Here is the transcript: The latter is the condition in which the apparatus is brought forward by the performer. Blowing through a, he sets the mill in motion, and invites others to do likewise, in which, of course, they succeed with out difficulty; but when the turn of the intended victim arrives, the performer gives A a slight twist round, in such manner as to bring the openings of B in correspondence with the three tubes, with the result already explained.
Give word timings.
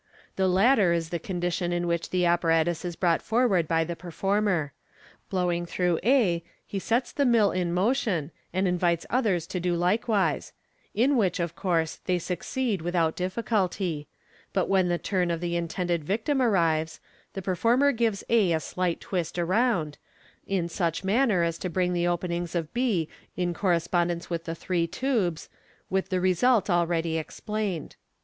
The 0.35 0.47
latter 0.47 0.93
is 0.93 1.09
the 1.09 1.19
condition 1.19 1.71
in 1.71 1.85
which 1.85 2.09
the 2.09 2.25
apparatus 2.25 2.83
is 2.83 2.95
brought 2.95 3.21
forward 3.21 3.67
by 3.67 3.83
the 3.83 3.95
performer. 3.95 4.73
Blowing 5.29 5.67
through 5.67 5.99
a, 6.03 6.43
he 6.65 6.79
sets 6.79 7.11
the 7.11 7.23
mill 7.23 7.51
in 7.51 7.71
motion, 7.71 8.31
and 8.51 8.67
invites 8.67 9.05
others 9.11 9.45
to 9.45 9.59
do 9.59 9.75
likewise, 9.75 10.53
in 10.95 11.17
which, 11.17 11.39
of 11.39 11.55
course, 11.55 11.97
they 12.07 12.17
succeed 12.17 12.81
with 12.81 12.95
out 12.95 13.15
difficulty; 13.15 14.07
but 14.53 14.67
when 14.67 14.87
the 14.87 14.97
turn 14.97 15.29
of 15.29 15.39
the 15.39 15.55
intended 15.55 16.03
victim 16.03 16.41
arrives, 16.41 16.99
the 17.33 17.41
performer 17.43 17.91
gives 17.91 18.23
A 18.27 18.53
a 18.53 18.59
slight 18.59 19.01
twist 19.01 19.37
round, 19.37 19.99
in 20.47 20.67
such 20.67 21.03
manner 21.03 21.43
as 21.43 21.59
to 21.59 21.69
bring 21.69 21.93
the 21.93 22.07
openings 22.07 22.55
of 22.55 22.73
B 22.73 23.07
in 23.37 23.53
correspondence 23.53 24.31
with 24.31 24.45
the 24.45 24.55
three 24.55 24.87
tubes, 24.87 25.47
with 25.91 26.09
the 26.09 26.19
result 26.19 26.71
already 26.71 27.19
explained. 27.19 27.97